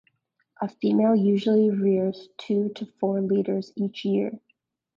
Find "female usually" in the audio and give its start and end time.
0.67-1.69